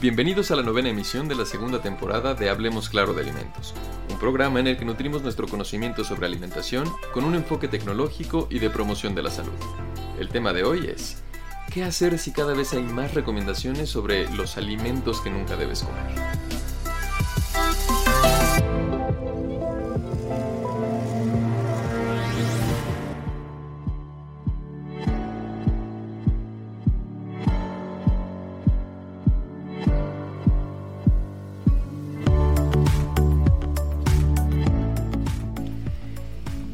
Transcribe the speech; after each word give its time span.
Bienvenidos 0.00 0.50
a 0.50 0.56
la 0.56 0.62
novena 0.62 0.88
emisión 0.88 1.28
de 1.28 1.34
la 1.34 1.44
segunda 1.44 1.82
temporada 1.82 2.32
de 2.32 2.48
Hablemos 2.48 2.88
Claro 2.88 3.12
de 3.12 3.20
Alimentos, 3.20 3.74
un 4.08 4.18
programa 4.18 4.58
en 4.58 4.66
el 4.66 4.78
que 4.78 4.86
nutrimos 4.86 5.20
nuestro 5.20 5.46
conocimiento 5.46 6.04
sobre 6.04 6.24
alimentación 6.24 6.90
con 7.12 7.24
un 7.24 7.34
enfoque 7.34 7.68
tecnológico 7.68 8.48
y 8.48 8.60
de 8.60 8.70
promoción 8.70 9.14
de 9.14 9.22
la 9.22 9.30
salud. 9.30 9.52
El 10.18 10.30
tema 10.30 10.54
de 10.54 10.64
hoy 10.64 10.86
es, 10.86 11.22
¿qué 11.70 11.84
hacer 11.84 12.18
si 12.18 12.32
cada 12.32 12.54
vez 12.54 12.72
hay 12.72 12.82
más 12.82 13.12
recomendaciones 13.12 13.90
sobre 13.90 14.26
los 14.30 14.56
alimentos 14.56 15.20
que 15.20 15.28
nunca 15.28 15.56
debes 15.56 15.82
comer? 15.82 16.39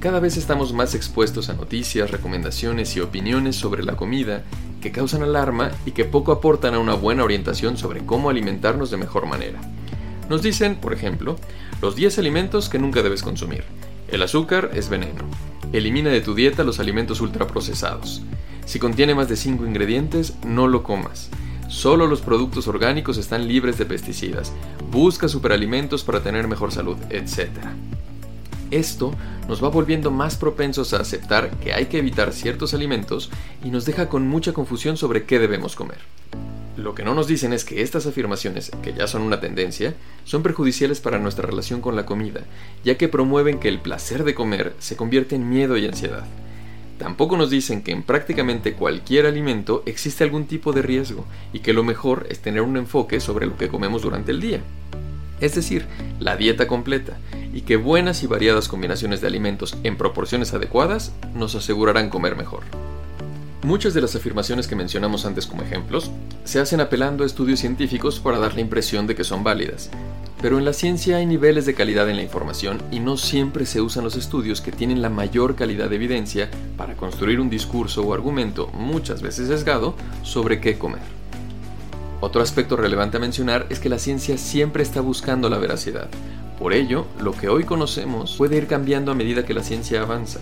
Cada 0.06 0.20
vez 0.20 0.37
estamos 0.37 0.73
más 0.73 0.95
expuestos 0.95 1.48
a 1.48 1.55
noticias, 1.55 2.12
recomendaciones 2.12 2.95
y 2.95 3.01
opiniones 3.01 3.56
sobre 3.56 3.83
la 3.83 3.97
comida 3.97 4.45
que 4.80 4.92
causan 4.92 5.24
alarma 5.24 5.73
y 5.84 5.91
que 5.91 6.05
poco 6.05 6.30
aportan 6.30 6.74
a 6.74 6.78
una 6.78 6.95
buena 6.95 7.24
orientación 7.24 7.77
sobre 7.77 8.06
cómo 8.06 8.30
alimentarnos 8.30 8.92
de 8.92 8.98
mejor 8.98 9.27
manera. 9.27 9.59
Nos 10.30 10.42
dicen, 10.42 10.77
por 10.77 10.92
ejemplo, 10.92 11.34
los 11.83 11.97
10 11.97 12.20
alimentos 12.20 12.69
que 12.69 12.78
nunca 12.78 13.02
debes 13.02 13.24
consumir. 13.24 13.64
El 14.06 14.23
azúcar 14.23 14.70
es 14.75 14.89
veneno. 14.89 15.25
Elimina 15.72 16.11
de 16.11 16.20
tu 16.20 16.36
dieta 16.36 16.62
los 16.62 16.78
alimentos 16.78 17.20
ultraprocesados. 17.20 18.23
Si 18.64 18.78
contiene 18.78 19.17
más 19.17 19.28
de 19.28 19.34
5 19.34 19.67
ingredientes, 19.67 20.34
no 20.47 20.69
lo 20.69 20.84
comas. 20.84 21.30
Solo 21.67 22.06
los 22.06 22.20
productos 22.20 22.69
orgánicos 22.69 23.19
están 23.19 23.48
libres 23.48 23.77
de 23.77 23.86
pesticidas. 23.86 24.52
Busca 24.89 25.27
superalimentos 25.27 26.05
para 26.05 26.23
tener 26.23 26.47
mejor 26.47 26.70
salud, 26.70 26.97
etc. 27.11 27.50
Esto 28.70 29.12
nos 29.48 29.62
va 29.62 29.69
volviendo 29.69 30.11
más 30.11 30.36
propensos 30.36 30.92
a 30.92 31.00
aceptar 31.00 31.50
que 31.59 31.72
hay 31.72 31.86
que 31.86 31.98
evitar 31.98 32.33
ciertos 32.33 32.75
alimentos 32.75 33.31
y 33.62 33.70
nos 33.70 33.84
deja 33.84 34.08
con 34.08 34.27
mucha 34.27 34.53
confusión 34.53 34.97
sobre 34.97 35.25
qué 35.25 35.39
debemos 35.39 35.77
comer. 35.77 35.98
Lo 36.77 36.95
que 36.95 37.05
no 37.05 37.14
nos 37.14 37.27
dicen 37.27 37.53
es 37.53 37.64
que 37.64 37.81
estas 37.81 38.06
afirmaciones, 38.06 38.70
que 38.83 38.92
ya 38.92 39.06
son 39.06 39.23
una 39.23 39.41
tendencia, 39.41 39.95
son 40.25 40.42
perjudiciales 40.42 41.00
para 41.00 41.19
nuestra 41.19 41.47
relación 41.47 41.81
con 41.81 41.97
la 41.97 42.05
comida, 42.05 42.42
ya 42.84 42.98
que 42.98 43.08
promueven 43.08 43.61
que 43.61 43.69
el 43.69 43.81
placer 43.81 44.25
de 44.25 44.34
comer 44.34 44.75
se 44.78 44.97
convierte 44.97 45.36
en 45.36 45.48
miedo 45.48 45.77
y 45.77 45.86
ansiedad. 45.86 46.25
Tampoco 46.98 47.36
nos 47.36 47.51
dicen 47.51 47.83
que 47.83 47.92
en 47.92 48.03
prácticamente 48.03 48.75
cualquier 48.75 49.27
alimento 49.27 49.83
existe 49.86 50.25
algún 50.25 50.47
tipo 50.47 50.73
de 50.73 50.83
riesgo 50.83 51.25
y 51.53 51.61
que 51.61 51.73
lo 51.73 51.84
mejor 51.84 52.27
es 52.30 52.41
tener 52.41 52.62
un 52.62 52.77
enfoque 52.77 53.20
sobre 53.20 53.47
lo 53.47 53.56
que 53.56 53.69
comemos 53.69 54.03
durante 54.03 54.33
el 54.33 54.41
día 54.41 54.61
es 55.41 55.55
decir, 55.55 55.87
la 56.19 56.37
dieta 56.37 56.67
completa, 56.67 57.19
y 57.53 57.62
que 57.62 57.77
buenas 57.77 58.23
y 58.23 58.27
variadas 58.27 58.69
combinaciones 58.69 59.20
de 59.20 59.29
alimentos 59.29 59.77
en 59.83 59.97
proporciones 59.97 60.53
adecuadas 60.53 61.12
nos 61.34 61.55
asegurarán 61.55 62.11
comer 62.11 62.37
mejor. 62.37 62.65
Muchas 63.62 63.95
de 63.95 64.01
las 64.01 64.14
afirmaciones 64.14 64.69
que 64.69 64.77
mencionamos 64.77 65.27
antes 65.27 65.47
como 65.47 65.62
ejemplos 65.62 66.11
se 66.45 66.61
hacen 66.61 66.81
apelando 66.81 67.25
a 67.25 67.27
estudios 67.27 67.59
científicos 67.59 68.20
para 68.20 68.39
dar 68.39 68.55
la 68.55 68.61
impresión 68.61 69.07
de 69.07 69.14
que 69.14 69.25
son 69.25 69.42
válidas, 69.42 69.91
pero 70.41 70.59
en 70.59 70.64
la 70.64 70.73
ciencia 70.73 71.17
hay 71.17 71.27
niveles 71.27 71.67
de 71.67 71.75
calidad 71.75 72.09
en 72.09 72.17
la 72.17 72.23
información 72.23 72.81
y 72.92 73.01
no 73.01 73.17
siempre 73.17 73.67
se 73.67 73.81
usan 73.81 74.05
los 74.05 74.17
estudios 74.17 74.61
que 74.61 74.70
tienen 74.70 75.03
la 75.03 75.11
mayor 75.11 75.57
calidad 75.57 75.89
de 75.89 75.97
evidencia 75.97 76.51
para 76.77 76.95
construir 76.95 77.41
un 77.41 77.51
discurso 77.51 78.03
o 78.03 78.12
argumento, 78.12 78.69
muchas 78.69 79.23
veces 79.23 79.48
sesgado, 79.48 79.96
sobre 80.23 80.61
qué 80.61 80.79
comer. 80.79 81.01
Otro 82.20 82.40
aspecto 82.40 82.77
relevante 82.77 83.18
a 83.18 83.20
mencionar 83.20 83.66
es 83.68 83.78
que 83.78 83.90
la 83.90 83.98
ciencia 83.98 84.38
siempre 84.38 84.82
está 84.82 85.02
buscando 85.02 85.50
la 85.50 85.58
veracidad. 85.58 86.08
Por 86.58 86.72
ello, 86.72 87.06
lo 87.20 87.32
que 87.32 87.50
hoy 87.50 87.64
conocemos 87.64 88.36
puede 88.36 88.56
ir 88.56 88.66
cambiando 88.66 89.12
a 89.12 89.14
medida 89.14 89.44
que 89.44 89.52
la 89.52 89.62
ciencia 89.62 90.00
avanza. 90.00 90.40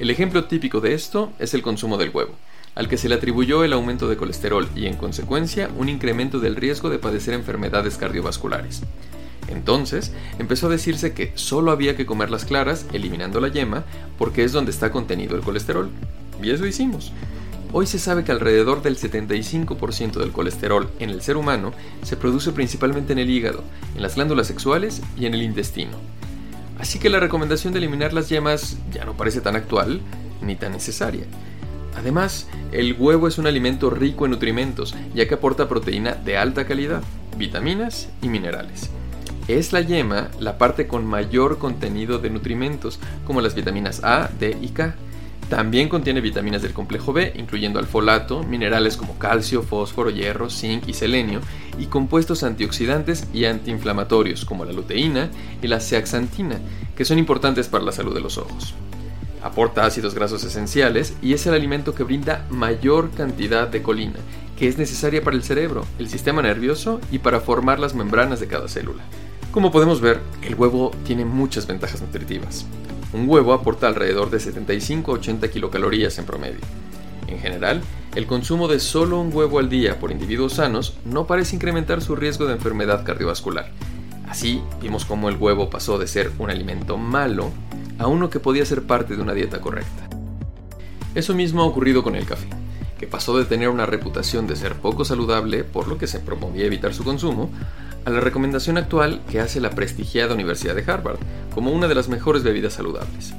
El 0.00 0.10
ejemplo 0.10 0.44
típico 0.46 0.80
de 0.80 0.94
esto 0.94 1.32
es 1.38 1.54
el 1.54 1.62
consumo 1.62 1.96
del 1.96 2.10
huevo, 2.10 2.32
al 2.74 2.88
que 2.88 2.98
se 2.98 3.08
le 3.08 3.14
atribuyó 3.14 3.62
el 3.62 3.72
aumento 3.72 4.08
de 4.08 4.16
colesterol 4.16 4.68
y 4.74 4.86
en 4.86 4.96
consecuencia 4.96 5.70
un 5.78 5.88
incremento 5.88 6.40
del 6.40 6.56
riesgo 6.56 6.90
de 6.90 6.98
padecer 6.98 7.34
enfermedades 7.34 7.96
cardiovasculares. 7.96 8.82
Entonces, 9.48 10.12
empezó 10.40 10.66
a 10.66 10.70
decirse 10.70 11.14
que 11.14 11.30
solo 11.36 11.70
había 11.70 11.96
que 11.96 12.04
comer 12.04 12.30
las 12.30 12.44
claras, 12.44 12.84
eliminando 12.92 13.40
la 13.40 13.48
yema, 13.48 13.84
porque 14.18 14.42
es 14.42 14.50
donde 14.50 14.72
está 14.72 14.90
contenido 14.90 15.36
el 15.36 15.42
colesterol. 15.42 15.88
Y 16.42 16.50
eso 16.50 16.66
hicimos. 16.66 17.12
Hoy 17.72 17.86
se 17.86 17.98
sabe 17.98 18.24
que 18.24 18.32
alrededor 18.32 18.82
del 18.82 18.96
75% 18.96 20.12
del 20.12 20.32
colesterol 20.32 20.88
en 20.98 21.10
el 21.10 21.20
ser 21.20 21.36
humano 21.36 21.72
se 22.02 22.16
produce 22.16 22.52
principalmente 22.52 23.12
en 23.12 23.18
el 23.18 23.28
hígado, 23.28 23.64
en 23.94 24.02
las 24.02 24.14
glándulas 24.14 24.46
sexuales 24.46 25.02
y 25.18 25.26
en 25.26 25.34
el 25.34 25.42
intestino. 25.42 25.98
Así 26.78 26.98
que 26.98 27.10
la 27.10 27.20
recomendación 27.20 27.72
de 27.72 27.80
eliminar 27.80 28.12
las 28.12 28.28
yemas 28.28 28.76
ya 28.92 29.04
no 29.04 29.16
parece 29.16 29.40
tan 29.40 29.56
actual 29.56 30.00
ni 30.40 30.54
tan 30.56 30.72
necesaria. 30.72 31.24
Además, 31.96 32.46
el 32.72 32.94
huevo 32.98 33.26
es 33.26 33.38
un 33.38 33.46
alimento 33.46 33.90
rico 33.90 34.26
en 34.26 34.32
nutrimentos, 34.32 34.94
ya 35.14 35.26
que 35.26 35.34
aporta 35.34 35.68
proteína 35.68 36.14
de 36.14 36.36
alta 36.36 36.66
calidad, 36.66 37.02
vitaminas 37.36 38.10
y 38.22 38.28
minerales. 38.28 38.90
Es 39.48 39.72
la 39.72 39.80
yema 39.80 40.28
la 40.38 40.58
parte 40.58 40.86
con 40.86 41.06
mayor 41.06 41.58
contenido 41.58 42.18
de 42.18 42.30
nutrimentos, 42.30 42.98
como 43.26 43.40
las 43.40 43.54
vitaminas 43.54 44.02
A, 44.04 44.28
D 44.38 44.56
y 44.60 44.68
K, 44.68 44.94
también 45.48 45.88
contiene 45.88 46.20
vitaminas 46.20 46.62
del 46.62 46.72
complejo 46.72 47.12
B, 47.12 47.32
incluyendo 47.36 47.78
alfolato, 47.78 48.42
minerales 48.42 48.96
como 48.96 49.16
calcio, 49.16 49.62
fósforo, 49.62 50.10
hierro, 50.10 50.50
zinc 50.50 50.88
y 50.88 50.92
selenio, 50.92 51.40
y 51.78 51.86
compuestos 51.86 52.42
antioxidantes 52.42 53.28
y 53.32 53.44
antiinflamatorios 53.44 54.44
como 54.44 54.64
la 54.64 54.72
luteína 54.72 55.30
y 55.62 55.68
la 55.68 55.78
zeaxantina, 55.78 56.58
que 56.96 57.04
son 57.04 57.18
importantes 57.18 57.68
para 57.68 57.84
la 57.84 57.92
salud 57.92 58.12
de 58.12 58.20
los 58.20 58.38
ojos. 58.38 58.74
Aporta 59.40 59.84
ácidos 59.84 60.14
grasos 60.14 60.42
esenciales 60.42 61.14
y 61.22 61.32
es 61.32 61.46
el 61.46 61.54
alimento 61.54 61.94
que 61.94 62.02
brinda 62.02 62.44
mayor 62.50 63.12
cantidad 63.12 63.68
de 63.68 63.82
colina, 63.82 64.18
que 64.58 64.66
es 64.66 64.78
necesaria 64.78 65.22
para 65.22 65.36
el 65.36 65.44
cerebro, 65.44 65.86
el 66.00 66.08
sistema 66.08 66.42
nervioso 66.42 67.00
y 67.12 67.20
para 67.20 67.38
formar 67.38 67.78
las 67.78 67.94
membranas 67.94 68.40
de 68.40 68.48
cada 68.48 68.66
célula. 68.66 69.04
Como 69.52 69.70
podemos 69.70 70.00
ver, 70.00 70.20
el 70.42 70.56
huevo 70.56 70.90
tiene 71.04 71.24
muchas 71.24 71.68
ventajas 71.68 72.02
nutritivas. 72.02 72.66
Un 73.12 73.28
huevo 73.28 73.52
aporta 73.52 73.86
alrededor 73.86 74.30
de 74.30 74.38
75-80 74.38 75.50
kilocalorías 75.50 76.18
en 76.18 76.26
promedio. 76.26 76.60
En 77.28 77.38
general, 77.38 77.80
el 78.14 78.26
consumo 78.26 78.68
de 78.68 78.80
solo 78.80 79.20
un 79.20 79.34
huevo 79.34 79.58
al 79.58 79.68
día 79.68 79.98
por 79.98 80.10
individuos 80.10 80.54
sanos 80.54 80.96
no 81.04 81.26
parece 81.26 81.56
incrementar 81.56 82.02
su 82.02 82.16
riesgo 82.16 82.46
de 82.46 82.54
enfermedad 82.54 83.04
cardiovascular. 83.04 83.70
Así, 84.28 84.62
vimos 84.80 85.04
cómo 85.04 85.28
el 85.28 85.36
huevo 85.36 85.70
pasó 85.70 85.98
de 85.98 86.06
ser 86.06 86.32
un 86.38 86.50
alimento 86.50 86.96
malo 86.96 87.50
a 87.98 88.06
uno 88.06 88.28
que 88.28 88.40
podía 88.40 88.66
ser 88.66 88.82
parte 88.82 89.16
de 89.16 89.22
una 89.22 89.34
dieta 89.34 89.60
correcta. 89.60 90.08
Eso 91.14 91.34
mismo 91.34 91.62
ha 91.62 91.66
ocurrido 91.66 92.02
con 92.02 92.16
el 92.16 92.26
café, 92.26 92.48
que 92.98 93.06
pasó 93.06 93.38
de 93.38 93.44
tener 93.44 93.68
una 93.68 93.86
reputación 93.86 94.46
de 94.46 94.56
ser 94.56 94.74
poco 94.74 95.04
saludable, 95.04 95.64
por 95.64 95.88
lo 95.88 95.96
que 95.96 96.06
se 96.06 96.20
promovía 96.20 96.66
evitar 96.66 96.92
su 96.92 97.04
consumo, 97.04 97.50
a 98.06 98.10
la 98.10 98.20
recomendación 98.20 98.78
actual 98.78 99.20
que 99.28 99.40
hace 99.40 99.60
la 99.60 99.70
prestigiada 99.70 100.32
Universidad 100.32 100.76
de 100.76 100.90
Harvard 100.90 101.18
como 101.52 101.72
una 101.72 101.88
de 101.88 101.94
las 101.96 102.08
mejores 102.08 102.44
bebidas 102.44 102.74
saludables. 102.74 103.34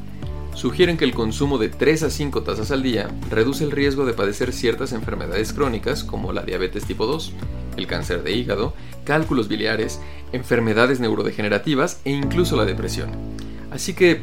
Sugieren 0.54 0.98
que 0.98 1.06
el 1.06 1.14
consumo 1.14 1.58
de 1.58 1.70
3 1.70 2.04
a 2.04 2.10
5 2.10 2.44
tazas 2.44 2.72
al 2.72 2.84
día 2.84 3.08
reduce 3.30 3.64
el 3.64 3.72
riesgo 3.72 4.06
de 4.06 4.14
padecer 4.14 4.52
ciertas 4.52 4.92
enfermedades 4.92 5.54
crónicas 5.54 6.04
como 6.04 6.34
la 6.34 6.44
diabetes 6.44 6.84
tipo 6.84 7.06
2, 7.06 7.32
el 7.78 7.88
cáncer 7.88 8.24
de 8.24 8.34
hígado, 8.34 8.74
cálculos 9.06 9.48
biliares, 9.48 10.02
enfermedades 10.34 11.00
neurodegenerativas 11.00 12.02
e 12.04 12.12
incluso 12.12 12.58
la 12.58 12.66
depresión. 12.66 13.12
Así 13.72 13.94
que, 13.94 14.22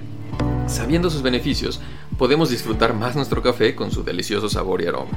sabiendo 0.66 1.08
sus 1.08 1.22
beneficios, 1.22 1.80
podemos 2.18 2.50
disfrutar 2.50 2.92
más 2.92 3.16
nuestro 3.16 3.42
café 3.42 3.74
con 3.74 3.90
su 3.90 4.04
delicioso 4.04 4.50
sabor 4.50 4.82
y 4.82 4.86
aroma. 4.88 5.12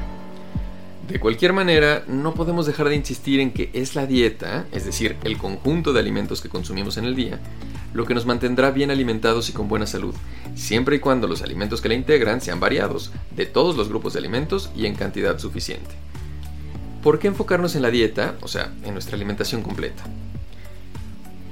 De 1.08 1.22
cualquier 1.22 1.54
manera, 1.54 2.04
no 2.08 2.34
podemos 2.34 2.66
dejar 2.66 2.90
de 2.90 2.96
insistir 2.96 3.40
en 3.40 3.52
que 3.52 3.70
es 3.72 3.96
la 3.96 4.06
dieta, 4.06 4.66
es 4.74 4.84
decir, 4.84 5.16
el 5.24 5.38
conjunto 5.38 5.94
de 5.94 6.02
alimentos 6.02 6.42
que 6.42 6.50
consumimos 6.50 6.98
en 6.98 7.06
el 7.06 7.16
día, 7.16 7.40
lo 7.94 8.06
que 8.06 8.14
nos 8.14 8.26
mantendrá 8.26 8.72
bien 8.72 8.92
alimentados 8.92 9.50
y 9.50 9.54
con 9.54 9.70
buena 9.70 9.88
salud, 9.88 10.14
siempre 10.56 10.98
y 10.98 11.00
cuando 11.00 11.30
los 11.30 11.42
alimentos 11.42 11.80
que 11.80 11.88
la 11.88 11.94
integran 11.94 12.42
sean 12.42 12.60
variados, 12.60 13.12
de 13.38 13.46
todos 13.46 13.78
los 13.78 13.88
grupos 13.88 14.14
de 14.14 14.20
alimentos 14.20 14.70
y 14.76 14.86
en 14.86 14.96
cantidad 14.96 15.40
suficiente. 15.40 15.96
¿Por 17.02 17.20
qué 17.20 17.30
enfocarnos 17.30 17.76
en 17.76 17.84
la 17.84 17.92
dieta, 17.92 18.36
o 18.42 18.50
sea, 18.50 18.74
en 18.84 18.92
nuestra 18.92 19.16
alimentación 19.16 19.62
completa? 19.64 20.04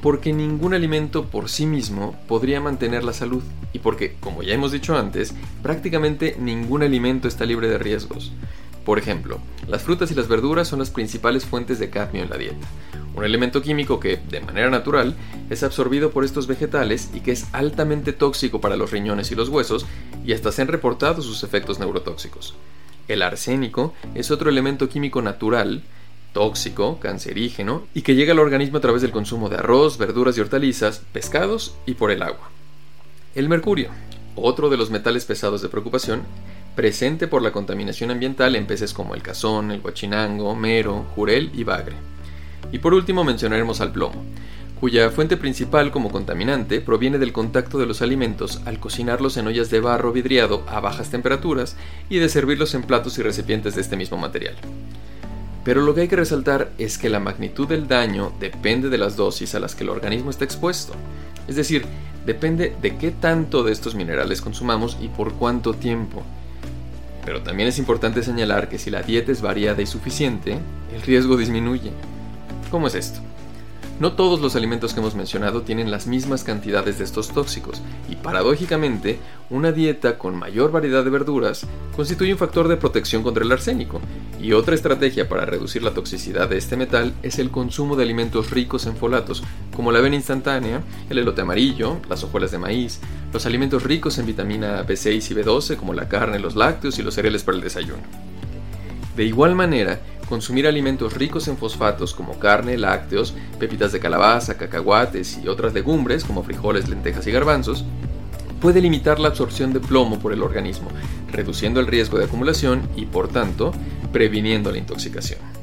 Porque 0.02 0.34
ningún 0.34 0.74
alimento 0.74 1.28
por 1.28 1.50
sí 1.50 1.66
mismo 1.66 2.20
podría 2.28 2.60
mantener 2.60 3.06
la 3.06 3.14
salud 3.14 3.42
y 3.72 3.80
porque, 3.80 4.18
como 4.20 4.44
ya 4.44 4.54
hemos 4.54 4.74
dicho 4.74 4.98
antes, 4.98 5.34
prácticamente 5.64 6.36
ningún 6.38 6.84
alimento 6.84 7.30
está 7.30 7.46
libre 7.46 7.70
de 7.70 7.78
riesgos. 7.78 8.34
Por 8.86 9.00
ejemplo, 9.00 9.40
las 9.68 9.82
frutas 9.82 10.12
y 10.12 10.16
las 10.16 10.28
verduras 10.28 10.68
son 10.68 10.80
las 10.80 10.92
principales 10.92 11.44
fuentes 11.44 11.80
de 11.80 11.90
cadmio 11.90 12.24
en 12.24 12.30
la 12.30 12.38
dieta, 12.38 12.68
un 13.16 13.26
elemento 13.26 13.62
químico 13.62 14.00
que, 14.00 14.18
de 14.18 14.42
manera 14.42 14.70
natural, 14.70 15.16
es 15.50 15.64
absorbido 15.64 16.12
por 16.12 16.24
estos 16.24 16.48
vegetales 16.48 17.10
y 17.14 17.22
que 17.22 17.32
es 17.32 17.48
altamente 17.52 18.14
tóxico 18.14 18.62
para 18.62 18.78
los 18.78 18.92
riñones 18.92 19.32
y 19.32 19.36
los 19.36 19.50
huesos 19.50 19.86
y 20.24 20.34
hasta 20.34 20.52
se 20.52 20.62
han 20.62 20.68
reportado 20.68 21.22
sus 21.22 21.44
efectos 21.44 21.80
neurotóxicos. 21.80 22.54
El 23.08 23.24
arsénico 23.24 23.94
es 24.14 24.32
otro 24.32 24.50
elemento 24.50 24.88
químico 24.88 25.22
natural 25.22 25.84
tóxico, 26.36 27.00
cancerígeno 27.00 27.84
y 27.94 28.02
que 28.02 28.14
llega 28.14 28.34
al 28.34 28.40
organismo 28.40 28.80
a 28.80 28.82
través 28.82 29.02
del 29.02 29.14
consumo 29.14 29.48
de 29.48 29.56
arroz, 29.56 29.98
verduras 29.98 30.38
y 30.38 30.42
hortalizas, 30.42 31.02
pescados 31.14 31.76
y 31.86 31.94
por 31.94 32.12
el 32.12 32.22
agua. 32.22 32.50
El 33.36 33.48
mercurio, 33.48 33.90
otro 34.36 34.70
de 34.70 34.76
los 34.76 34.90
metales 34.90 35.24
pesados 35.24 35.62
de 35.62 35.70
preocupación, 35.70 36.24
presente 36.76 37.28
por 37.28 37.42
la 37.42 37.52
contaminación 37.52 38.12
ambiental 38.12 38.56
en 38.56 38.68
peces 38.68 38.94
como 38.94 39.16
el 39.16 39.22
cazón, 39.22 39.72
el 39.72 39.82
guachinango, 39.82 40.56
mero, 40.56 41.06
jurel 41.16 41.52
y 41.54 41.64
bagre. 41.64 41.96
Y 42.72 42.80
por 42.80 42.94
último 42.94 43.24
mencionaremos 43.24 43.80
al 43.80 43.92
plomo, 43.92 44.24
cuya 44.80 45.10
fuente 45.10 45.38
principal 45.38 45.92
como 45.92 46.12
contaminante 46.12 46.82
proviene 46.82 47.18
del 47.18 47.32
contacto 47.32 47.80
de 47.80 47.86
los 47.86 48.02
alimentos 48.02 48.62
al 48.66 48.80
cocinarlos 48.80 49.38
en 49.38 49.48
ollas 49.48 49.70
de 49.70 49.80
barro 49.80 50.12
vidriado 50.12 50.64
a 50.68 50.82
bajas 50.82 51.10
temperaturas 51.10 51.78
y 52.10 52.20
de 52.20 52.28
servirlos 52.30 52.76
en 52.76 52.84
platos 52.84 53.18
y 53.18 53.24
recipientes 53.24 53.76
de 53.76 53.82
este 53.82 53.96
mismo 53.96 54.18
material. 54.18 54.56
Pero 55.64 55.82
lo 55.82 55.96
que 55.96 56.02
hay 56.02 56.08
que 56.08 56.18
resaltar 56.18 56.72
es 56.78 56.98
que 56.98 57.10
la 57.10 57.20
magnitud 57.20 57.68
del 57.68 57.88
daño 57.88 58.34
depende 58.40 58.90
de 58.90 58.98
las 58.98 59.16
dosis 59.16 59.56
a 59.56 59.60
las 59.60 59.74
que 59.74 59.84
el 59.84 59.90
organismo 59.90 60.30
está 60.30 60.44
expuesto, 60.44 60.94
es 61.48 61.56
decir, 61.56 61.86
depende 62.26 62.76
de 62.82 62.98
qué 62.98 63.12
tanto 63.12 63.64
de 63.64 63.72
estos 63.72 63.96
minerales 63.96 64.42
consumamos 64.42 64.98
y 65.02 65.08
por 65.08 65.34
cuánto 65.34 65.74
tiempo. 65.74 66.24
Pero 67.26 67.42
también 67.42 67.68
es 67.68 67.80
importante 67.80 68.24
señalar 68.24 68.70
que 68.70 68.78
si 68.78 68.92
la 68.92 69.02
dieta 69.02 69.32
es 69.32 69.42
variada 69.42 69.82
y 69.82 69.88
suficiente, 69.88 70.60
el 70.94 71.02
riesgo 71.02 71.36
disminuye. 71.36 71.92
¿Cómo 72.70 72.88
es 72.88 72.96
esto? 72.96 73.20
No 73.98 74.12
todos 74.12 74.42
los 74.42 74.58
alimentos 74.58 74.94
que 74.94 75.00
hemos 75.00 75.16
mencionado 75.16 75.62
tienen 75.62 75.90
las 75.90 76.06
mismas 76.06 76.44
cantidades 76.44 76.98
de 76.98 77.06
estos 77.06 77.30
tóxicos, 77.30 77.82
y 78.10 78.18
paradójicamente, 78.18 79.20
una 79.50 79.72
dieta 79.72 80.18
con 80.18 80.36
mayor 80.36 80.70
variedad 80.72 81.06
de 81.06 81.10
verduras 81.10 81.66
constituye 81.96 82.34
un 82.34 82.38
factor 82.38 82.68
de 82.68 82.76
protección 82.76 83.24
contra 83.24 83.46
el 83.46 83.52
arsénico, 83.54 84.02
y 84.42 84.52
otra 84.52 84.76
estrategia 84.76 85.30
para 85.30 85.46
reducir 85.46 85.82
la 85.82 85.94
toxicidad 85.94 86.50
de 86.50 86.58
este 86.58 86.76
metal 86.76 87.14
es 87.24 87.40
el 87.40 87.52
consumo 87.52 87.96
de 87.96 88.04
alimentos 88.04 88.52
ricos 88.52 88.86
en 88.86 88.98
folatos, 88.98 89.44
como 89.74 89.94
la 89.94 90.00
avena 90.00 90.18
instantánea, 90.18 90.84
el 91.10 91.20
elote 91.20 91.42
amarillo, 91.42 92.02
las 92.10 92.22
hojuelas 92.22 92.52
de 92.52 92.58
maíz, 92.58 93.00
los 93.32 93.46
alimentos 93.46 93.84
ricos 93.84 94.18
en 94.18 94.26
vitamina 94.26 94.86
B6 94.86 95.32
y 95.32 95.36
B12, 95.36 95.78
como 95.78 95.94
la 95.94 96.10
carne, 96.10 96.40
los 96.40 96.58
lácteos 96.58 97.00
y 97.00 97.02
los 97.02 97.14
cereales 97.14 97.44
para 97.44 97.58
el 97.58 97.64
desayuno. 97.64 98.04
De 99.16 99.24
igual 99.24 99.56
manera, 99.56 100.02
consumir 100.28 100.68
alimentos 100.68 101.14
ricos 101.14 101.48
en 101.48 101.58
fosfatos 101.58 102.14
como 102.14 102.40
carne, 102.40 102.78
lácteos, 102.78 103.34
pepitas 103.60 103.92
de 103.92 104.00
calabaza, 104.00 104.58
cacahuates 104.58 105.40
y 105.44 105.48
otras 105.48 105.74
legumbres 105.74 106.24
como 106.24 106.44
frijoles, 106.44 106.90
lentejas 106.90 107.28
y 107.28 107.32
garbanzos, 107.32 107.86
puede 108.60 108.82
limitar 108.82 109.20
la 109.20 109.28
absorción 109.28 109.74
de 109.74 109.80
plomo 109.80 110.20
por 110.20 110.34
el 110.34 110.42
organismo, 110.42 110.90
reduciendo 111.32 111.80
el 111.80 111.88
riesgo 111.88 112.18
de 112.18 112.26
acumulación 112.26 112.90
y, 112.96 113.06
por 113.06 113.28
tanto, 113.28 113.72
previniendo 114.12 114.72
la 114.72 114.78
intoxicación. 114.78 115.55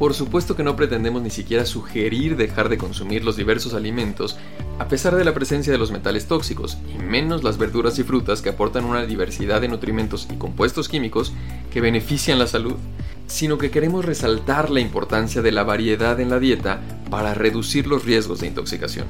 Por 0.00 0.14
supuesto 0.14 0.56
que 0.56 0.62
no 0.62 0.76
pretendemos 0.76 1.20
ni 1.20 1.28
siquiera 1.28 1.66
sugerir 1.66 2.38
dejar 2.38 2.70
de 2.70 2.78
consumir 2.78 3.22
los 3.22 3.36
diversos 3.36 3.74
alimentos 3.74 4.38
a 4.78 4.88
pesar 4.88 5.14
de 5.14 5.26
la 5.26 5.34
presencia 5.34 5.74
de 5.74 5.78
los 5.78 5.90
metales 5.90 6.26
tóxicos, 6.26 6.78
y 6.88 6.96
menos 6.96 7.44
las 7.44 7.58
verduras 7.58 7.98
y 7.98 8.02
frutas 8.02 8.40
que 8.40 8.48
aportan 8.48 8.86
una 8.86 9.04
diversidad 9.04 9.60
de 9.60 9.68
nutrimentos 9.68 10.26
y 10.32 10.36
compuestos 10.36 10.88
químicos 10.88 11.34
que 11.70 11.82
benefician 11.82 12.38
la 12.38 12.46
salud, 12.46 12.76
sino 13.26 13.58
que 13.58 13.70
queremos 13.70 14.06
resaltar 14.06 14.70
la 14.70 14.80
importancia 14.80 15.42
de 15.42 15.52
la 15.52 15.64
variedad 15.64 16.18
en 16.18 16.30
la 16.30 16.38
dieta 16.38 16.80
para 17.10 17.34
reducir 17.34 17.86
los 17.86 18.06
riesgos 18.06 18.40
de 18.40 18.46
intoxicación. 18.46 19.06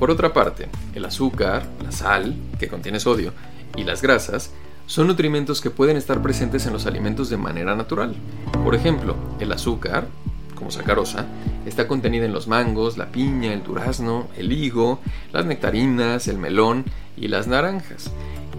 Por 0.00 0.10
otra 0.10 0.32
parte, 0.32 0.66
el 0.96 1.04
azúcar, 1.04 1.68
la 1.84 1.92
sal, 1.92 2.34
que 2.58 2.66
contiene 2.66 2.98
sodio, 2.98 3.32
y 3.76 3.84
las 3.84 4.02
grasas 4.02 4.50
son 4.86 5.06
nutrimentos 5.06 5.60
que 5.60 5.70
pueden 5.70 5.96
estar 5.96 6.22
presentes 6.22 6.66
en 6.66 6.72
los 6.72 6.86
alimentos 6.86 7.30
de 7.30 7.36
manera 7.36 7.74
natural. 7.74 8.14
Por 8.62 8.74
ejemplo, 8.74 9.16
el 9.40 9.52
azúcar, 9.52 10.06
como 10.54 10.70
sacarosa, 10.70 11.26
está 11.66 11.88
contenida 11.88 12.26
en 12.26 12.32
los 12.32 12.48
mangos, 12.48 12.98
la 12.98 13.10
piña, 13.10 13.52
el 13.52 13.62
durazno, 13.62 14.28
el 14.36 14.52
higo, 14.52 15.00
las 15.32 15.46
nectarinas, 15.46 16.28
el 16.28 16.38
melón 16.38 16.84
y 17.16 17.28
las 17.28 17.46
naranjas. 17.46 18.10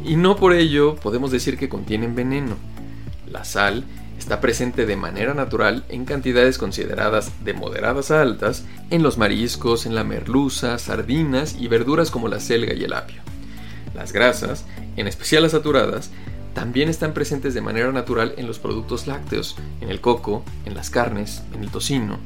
Y 0.04 0.16
no 0.16 0.36
por 0.36 0.54
ello 0.54 0.96
podemos 0.96 1.32
decir 1.32 1.58
que 1.58 1.70
contienen 1.70 2.16
veneno. 2.16 2.56
La 3.32 3.44
sal 3.44 3.86
está 4.18 4.42
presente 4.42 4.86
de 4.86 4.96
manera 4.96 5.34
natural 5.34 5.86
en 5.90 6.06
cantidades 6.06 6.58
consideradas 6.58 7.32
de 7.44 7.54
moderadas 7.54 8.12
a 8.12 8.22
altas 8.22 8.66
en 8.90 9.04
los 9.04 9.18
mariscos, 9.18 9.86
en 9.86 9.96
la 9.96 10.04
merluza, 10.04 10.78
sardinas 10.80 11.56
y 11.60 11.68
verduras 11.68 12.12
como 12.12 12.28
la 12.28 12.40
selga 12.40 12.74
y 12.74 12.84
el 12.84 12.94
apio. 12.94 13.22
Las 13.94 14.12
grasas, 14.12 14.66
en 14.96 15.08
especial 15.08 15.44
las 15.44 15.54
saturadas, 15.54 16.12
también 16.54 16.88
están 16.88 17.14
presentes 17.14 17.54
de 17.54 17.62
manera 17.62 17.92
natural 17.92 18.34
en 18.38 18.48
los 18.48 18.60
productos 18.60 19.08
lácteos, 19.08 19.58
en 19.82 19.90
el 19.90 20.00
coco, 20.00 20.44
en 20.66 20.74
las 20.74 20.90
carnes, 20.90 21.44
en 21.54 21.64
el 21.64 21.70
tocino. 21.70 22.18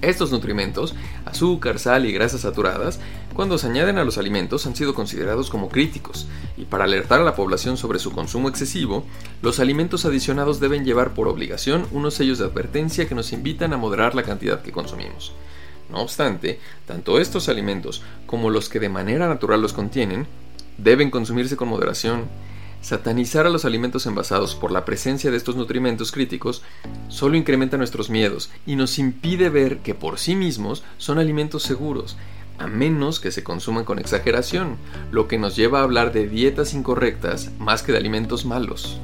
Estos 0.00 0.32
nutrimentos, 0.32 0.96
azúcar, 1.26 1.78
sal 1.78 2.06
y 2.06 2.12
grasas 2.12 2.40
saturadas, 2.40 2.98
cuando 3.34 3.56
se 3.56 3.68
añaden 3.68 3.98
a 3.98 4.04
los 4.04 4.18
alimentos 4.18 4.66
han 4.66 4.74
sido 4.74 4.94
considerados 4.94 5.48
como 5.48 5.68
críticos, 5.68 6.26
y 6.56 6.64
para 6.64 6.84
alertar 6.84 7.20
a 7.20 7.24
la 7.24 7.36
población 7.36 7.76
sobre 7.76 8.00
su 8.00 8.10
consumo 8.10 8.48
excesivo, 8.48 9.04
los 9.42 9.60
alimentos 9.60 10.04
adicionados 10.04 10.58
deben 10.58 10.84
llevar 10.84 11.14
por 11.14 11.28
obligación 11.28 11.86
unos 11.92 12.14
sellos 12.14 12.38
de 12.38 12.46
advertencia 12.46 13.06
que 13.06 13.14
nos 13.14 13.32
invitan 13.32 13.72
a 13.72 13.76
moderar 13.76 14.16
la 14.16 14.24
cantidad 14.24 14.62
que 14.62 14.72
consumimos. 14.72 15.34
No 15.88 15.98
obstante, 15.98 16.58
tanto 16.86 17.20
estos 17.20 17.48
alimentos 17.48 18.02
como 18.26 18.50
los 18.50 18.68
que 18.68 18.80
de 18.80 18.88
manera 18.88 19.28
natural 19.28 19.60
los 19.60 19.72
contienen, 19.72 20.26
deben 20.78 21.10
consumirse 21.10 21.56
con 21.56 21.68
moderación. 21.68 22.24
Satanizar 22.80 23.46
a 23.46 23.50
los 23.50 23.64
alimentos 23.64 24.06
envasados 24.06 24.56
por 24.56 24.72
la 24.72 24.84
presencia 24.84 25.30
de 25.30 25.36
estos 25.36 25.54
nutrimentos 25.54 26.10
críticos 26.10 26.62
solo 27.08 27.36
incrementa 27.36 27.76
nuestros 27.76 28.10
miedos 28.10 28.50
y 28.66 28.74
nos 28.74 28.98
impide 28.98 29.50
ver 29.50 29.78
que 29.78 29.94
por 29.94 30.18
sí 30.18 30.34
mismos 30.34 30.82
son 30.98 31.18
alimentos 31.18 31.62
seguros, 31.62 32.16
a 32.58 32.66
menos 32.66 33.20
que 33.20 33.30
se 33.30 33.44
consuman 33.44 33.84
con 33.84 33.98
exageración, 33.98 34.76
lo 35.12 35.28
que 35.28 35.38
nos 35.38 35.54
lleva 35.54 35.80
a 35.80 35.84
hablar 35.84 36.12
de 36.12 36.28
dietas 36.28 36.74
incorrectas 36.74 37.50
más 37.58 37.82
que 37.82 37.92
de 37.92 37.98
alimentos 37.98 38.44
malos. 38.44 38.98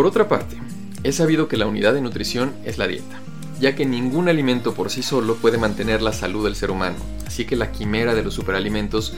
Por 0.00 0.06
otra 0.06 0.28
parte, 0.28 0.56
es 1.02 1.16
sabido 1.16 1.46
que 1.46 1.58
la 1.58 1.66
unidad 1.66 1.92
de 1.92 2.00
nutrición 2.00 2.54
es 2.64 2.78
la 2.78 2.86
dieta, 2.86 3.20
ya 3.60 3.74
que 3.74 3.84
ningún 3.84 4.30
alimento 4.30 4.72
por 4.72 4.88
sí 4.88 5.02
solo 5.02 5.36
puede 5.36 5.58
mantener 5.58 6.00
la 6.00 6.14
salud 6.14 6.42
del 6.42 6.56
ser 6.56 6.70
humano, 6.70 6.96
así 7.26 7.44
que 7.44 7.54
la 7.54 7.70
quimera 7.70 8.14
de 8.14 8.22
los 8.22 8.32
superalimentos 8.32 9.12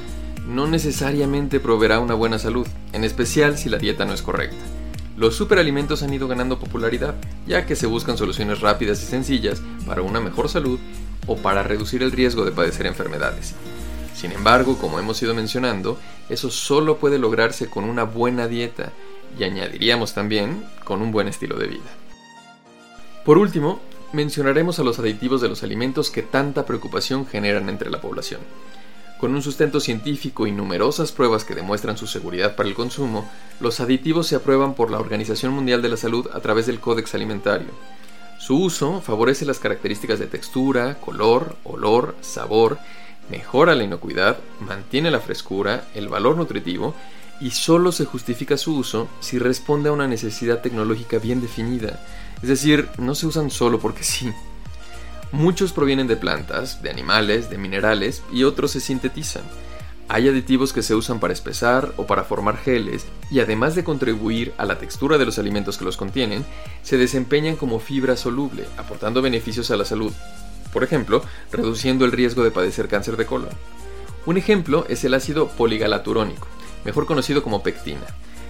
no 0.44 0.66
necesariamente 0.66 1.60
proveerá 1.60 2.00
una 2.00 2.14
buena 2.14 2.40
salud, 2.40 2.66
en 2.92 3.04
especial 3.04 3.58
si 3.58 3.68
la 3.68 3.78
dieta 3.78 4.06
no 4.06 4.12
es 4.12 4.22
correcta. 4.22 4.56
Los 5.16 5.36
superalimentos 5.36 6.02
han 6.02 6.12
ido 6.14 6.26
ganando 6.26 6.58
popularidad, 6.58 7.14
ya 7.46 7.64
que 7.64 7.76
se 7.76 7.86
buscan 7.86 8.18
soluciones 8.18 8.60
rápidas 8.60 9.00
y 9.04 9.06
sencillas 9.06 9.62
para 9.86 10.02
una 10.02 10.18
mejor 10.18 10.48
salud 10.48 10.80
o 11.28 11.36
para 11.36 11.62
reducir 11.62 12.02
el 12.02 12.10
riesgo 12.10 12.44
de 12.44 12.50
padecer 12.50 12.86
enfermedades. 12.86 13.54
Sin 14.16 14.32
embargo, 14.32 14.76
como 14.78 14.98
hemos 14.98 15.22
ido 15.22 15.32
mencionando, 15.32 15.96
eso 16.28 16.50
solo 16.50 16.96
puede 16.96 17.20
lograrse 17.20 17.70
con 17.70 17.84
una 17.84 18.02
buena 18.02 18.48
dieta 18.48 18.92
y 19.38 19.44
añadiríamos 19.44 20.14
también 20.14 20.64
con 20.84 21.02
un 21.02 21.12
buen 21.12 21.28
estilo 21.28 21.56
de 21.56 21.66
vida. 21.66 21.90
Por 23.24 23.38
último, 23.38 23.80
mencionaremos 24.12 24.78
a 24.78 24.82
los 24.82 24.98
aditivos 24.98 25.40
de 25.40 25.48
los 25.48 25.62
alimentos 25.62 26.10
que 26.10 26.22
tanta 26.22 26.66
preocupación 26.66 27.26
generan 27.26 27.68
entre 27.68 27.90
la 27.90 28.00
población. 28.00 28.40
Con 29.18 29.34
un 29.36 29.42
sustento 29.42 29.78
científico 29.78 30.48
y 30.48 30.52
numerosas 30.52 31.12
pruebas 31.12 31.44
que 31.44 31.54
demuestran 31.54 31.96
su 31.96 32.08
seguridad 32.08 32.56
para 32.56 32.68
el 32.68 32.74
consumo, 32.74 33.30
los 33.60 33.78
aditivos 33.78 34.26
se 34.26 34.34
aprueban 34.34 34.74
por 34.74 34.90
la 34.90 34.98
Organización 34.98 35.52
Mundial 35.52 35.80
de 35.80 35.88
la 35.88 35.96
Salud 35.96 36.28
a 36.32 36.40
través 36.40 36.66
del 36.66 36.80
Códex 36.80 37.14
Alimentario. 37.14 37.68
Su 38.40 38.58
uso 38.58 39.00
favorece 39.00 39.44
las 39.44 39.60
características 39.60 40.18
de 40.18 40.26
textura, 40.26 40.96
color, 40.96 41.54
olor, 41.62 42.16
sabor, 42.20 42.78
mejora 43.30 43.76
la 43.76 43.84
inocuidad, 43.84 44.38
mantiene 44.58 45.12
la 45.12 45.20
frescura, 45.20 45.84
el 45.94 46.08
valor 46.08 46.36
nutritivo 46.36 46.96
y 47.42 47.50
solo 47.50 47.90
se 47.90 48.04
justifica 48.04 48.56
su 48.56 48.76
uso 48.76 49.08
si 49.20 49.38
responde 49.38 49.88
a 49.88 49.92
una 49.92 50.06
necesidad 50.06 50.60
tecnológica 50.60 51.18
bien 51.18 51.40
definida, 51.40 52.00
es 52.40 52.48
decir, 52.48 52.88
no 52.98 53.14
se 53.14 53.26
usan 53.26 53.50
solo 53.50 53.80
porque 53.80 54.04
sí. 54.04 54.32
Muchos 55.32 55.72
provienen 55.72 56.06
de 56.06 56.16
plantas, 56.16 56.82
de 56.82 56.90
animales, 56.90 57.50
de 57.50 57.58
minerales 57.58 58.22
y 58.32 58.44
otros 58.44 58.70
se 58.72 58.80
sintetizan. 58.80 59.42
Hay 60.08 60.28
aditivos 60.28 60.72
que 60.72 60.82
se 60.82 60.94
usan 60.94 61.20
para 61.20 61.32
espesar 61.32 61.92
o 61.96 62.06
para 62.06 62.24
formar 62.24 62.58
geles 62.58 63.06
y 63.30 63.40
además 63.40 63.74
de 63.74 63.82
contribuir 63.82 64.52
a 64.58 64.66
la 64.66 64.78
textura 64.78 65.18
de 65.18 65.24
los 65.24 65.38
alimentos 65.38 65.78
que 65.78 65.84
los 65.84 65.96
contienen, 65.96 66.44
se 66.82 66.98
desempeñan 66.98 67.56
como 67.56 67.80
fibra 67.80 68.16
soluble, 68.16 68.66
aportando 68.76 69.22
beneficios 69.22 69.70
a 69.70 69.76
la 69.76 69.84
salud. 69.84 70.12
Por 70.72 70.84
ejemplo, 70.84 71.24
reduciendo 71.50 72.04
el 72.04 72.12
riesgo 72.12 72.44
de 72.44 72.50
padecer 72.50 72.88
cáncer 72.88 73.16
de 73.16 73.26
colon. 73.26 73.50
Un 74.26 74.36
ejemplo 74.36 74.84
es 74.88 75.04
el 75.04 75.14
ácido 75.14 75.48
poligalaturónico, 75.48 76.46
mejor 76.84 77.06
conocido 77.06 77.42
como 77.42 77.62
pectina, 77.62 78.06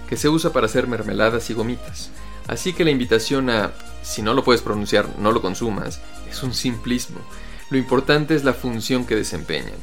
que 0.07 0.17
se 0.17 0.29
usa 0.29 0.53
para 0.53 0.65
hacer 0.65 0.87
mermeladas 0.87 1.49
y 1.49 1.53
gomitas. 1.53 2.11
Así 2.47 2.73
que 2.73 2.83
la 2.83 2.91
invitación 2.91 3.49
a, 3.49 3.71
si 4.01 4.21
no 4.21 4.33
lo 4.33 4.43
puedes 4.43 4.61
pronunciar, 4.61 5.07
no 5.19 5.31
lo 5.31 5.41
consumas, 5.41 6.01
es 6.29 6.43
un 6.43 6.53
simplismo. 6.53 7.19
Lo 7.69 7.77
importante 7.77 8.35
es 8.35 8.43
la 8.43 8.53
función 8.53 9.05
que 9.05 9.15
desempeñan. 9.15 9.75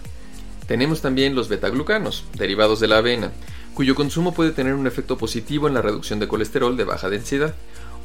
Tenemos 0.67 1.01
también 1.01 1.35
los 1.35 1.49
betaglucanos, 1.49 2.25
derivados 2.37 2.79
de 2.81 2.89
la 2.89 2.99
avena, 2.99 3.33
cuyo 3.75 3.95
consumo 3.95 4.35
puede 4.35 4.53
tener 4.53 4.75
un 4.75 4.87
efecto 4.87 5.17
positivo 5.17 5.67
en 5.67 5.75
la 5.75 5.83
reducción 5.83 6.21
de 6.21 6.29
colesterol 6.29 6.77
de 6.77 6.85
baja 6.85 7.09
densidad, 7.09 7.55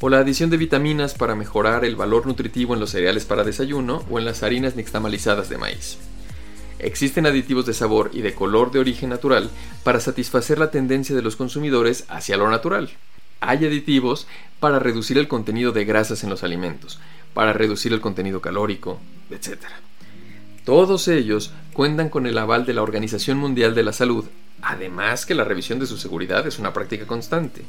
o 0.00 0.08
la 0.08 0.18
adición 0.18 0.50
de 0.50 0.56
vitaminas 0.56 1.14
para 1.14 1.34
mejorar 1.34 1.84
el 1.84 1.96
valor 1.96 2.26
nutritivo 2.26 2.74
en 2.74 2.80
los 2.80 2.90
cereales 2.90 3.24
para 3.24 3.44
desayuno 3.44 4.04
o 4.10 4.18
en 4.18 4.24
las 4.24 4.42
harinas 4.42 4.76
nixtamalizadas 4.76 5.48
de 5.48 5.58
maíz. 5.58 5.98
Existen 6.78 7.26
aditivos 7.26 7.64
de 7.66 7.74
sabor 7.74 8.10
y 8.12 8.20
de 8.20 8.34
color 8.34 8.70
de 8.70 8.78
origen 8.78 9.10
natural 9.10 9.50
para 9.82 10.00
satisfacer 10.00 10.58
la 10.58 10.70
tendencia 10.70 11.16
de 11.16 11.22
los 11.22 11.36
consumidores 11.36 12.04
hacia 12.08 12.36
lo 12.36 12.50
natural. 12.50 12.90
Hay 13.40 13.64
aditivos 13.64 14.26
para 14.60 14.78
reducir 14.78 15.18
el 15.18 15.28
contenido 15.28 15.72
de 15.72 15.84
grasas 15.84 16.22
en 16.24 16.30
los 16.30 16.42
alimentos, 16.44 16.98
para 17.34 17.52
reducir 17.52 17.92
el 17.92 18.00
contenido 18.00 18.40
calórico, 18.40 19.00
etc. 19.30 19.58
Todos 20.64 21.08
ellos 21.08 21.52
cuentan 21.72 22.08
con 22.08 22.26
el 22.26 22.36
aval 22.38 22.66
de 22.66 22.74
la 22.74 22.82
Organización 22.82 23.38
Mundial 23.38 23.74
de 23.74 23.82
la 23.82 23.92
Salud, 23.92 24.24
además 24.62 25.24
que 25.24 25.34
la 25.34 25.44
revisión 25.44 25.78
de 25.78 25.86
su 25.86 25.96
seguridad 25.96 26.46
es 26.46 26.58
una 26.58 26.72
práctica 26.72 27.06
constante. 27.06 27.62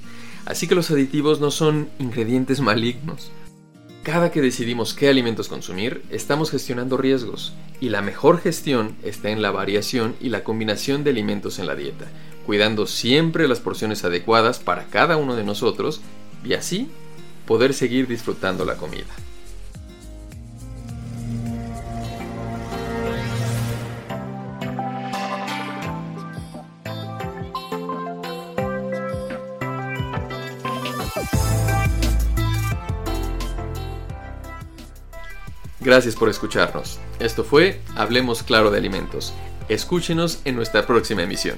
Así 0.46 0.68
que 0.68 0.76
los 0.76 0.90
aditivos 0.92 1.40
no 1.40 1.52
son 1.52 1.90
ingredientes 2.00 2.60
malignos. 2.60 3.32
Cada 4.08 4.32
que 4.32 4.42
decidimos 4.42 4.94
qué 4.94 5.10
alimentos 5.10 5.50
consumir, 5.50 6.02
estamos 6.12 6.50
gestionando 6.50 6.96
riesgos, 6.96 7.52
y 7.82 7.90
la 7.90 8.02
mejor 8.02 8.40
gestión 8.40 8.96
está 9.04 9.32
en 9.32 9.42
la 9.42 9.52
variación 9.52 10.16
y 10.22 10.30
la 10.30 10.46
combinación 10.46 11.04
de 11.04 11.10
alimentos 11.10 11.60
en 11.60 11.68
la 11.68 11.76
dieta, 11.76 12.06
cuidando 12.46 12.88
siempre 12.88 13.50
las 13.50 13.60
porciones 13.60 14.06
adecuadas 14.06 14.60
para 14.60 14.86
cada 14.86 15.18
uno 15.18 15.36
de 15.36 15.44
nosotros 15.44 16.00
y 16.46 16.54
así 16.54 16.90
poder 17.46 17.74
seguir 17.74 18.08
disfrutando 18.08 18.64
la 18.64 18.78
comida. 18.78 19.14
Gracias 35.88 36.18
por 36.18 36.28
escucharnos. 36.28 37.00
Esto 37.18 37.46
fue 37.46 37.80
Hablemos 37.96 38.44
Claro 38.44 38.72
de 38.72 38.78
Alimentos. 38.78 39.34
Escúchenos 39.70 40.42
en 40.44 40.58
nuestra 40.58 40.86
próxima 40.86 41.24
emisión. 41.24 41.58